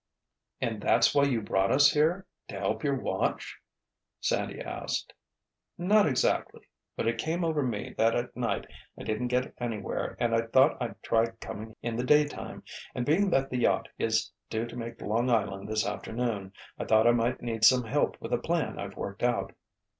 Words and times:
"And 0.59 0.81
that's 0.81 1.13
why 1.13 1.25
you 1.25 1.41
brought 1.43 1.71
us 1.71 1.91
here—to 1.91 2.57
help 2.59 2.83
you 2.83 2.95
watch?" 2.95 3.59
Sandy 4.19 4.59
asked. 4.59 5.13
"Not 5.77 6.07
exactly. 6.07 6.61
But 6.97 7.07
it 7.07 7.19
came 7.19 7.43
over 7.45 7.61
me 7.61 7.93
that 7.99 8.15
at 8.15 8.35
night 8.35 8.65
I 8.97 9.03
didn't 9.03 9.27
get 9.27 9.53
anywhere 9.59 10.17
and 10.19 10.33
I 10.33 10.47
thought 10.47 10.75
I'd 10.81 10.99
try 11.03 11.27
coming 11.39 11.75
in 11.83 11.97
the 11.97 12.03
daytime—and 12.03 13.05
being 13.05 13.29
that 13.29 13.51
the 13.51 13.59
yacht 13.59 13.89
is 13.99 14.31
due 14.49 14.65
to 14.65 14.75
make 14.75 14.99
Long 15.03 15.29
Island 15.29 15.69
this 15.69 15.85
afternoon, 15.85 16.53
I 16.79 16.85
thought 16.85 17.05
I 17.05 17.11
might 17.11 17.43
need 17.43 17.63
some 17.63 17.83
help 17.83 18.19
with 18.19 18.33
a 18.33 18.39
plan 18.39 18.79
I've 18.79 18.97
worked 18.97 19.21
out." 19.21 19.53